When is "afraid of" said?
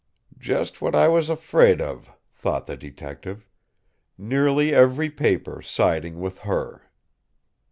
1.29-2.09